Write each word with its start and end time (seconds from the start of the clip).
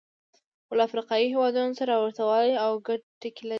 خو 0.65 0.73
له 0.77 0.83
افریقایي 0.87 1.27
هېوادونو 1.33 1.77
سره 1.79 1.93
ورته 1.95 2.21
والی 2.29 2.53
او 2.63 2.71
ګډ 2.87 2.99
ټکي 3.21 3.41
لري. 3.43 3.49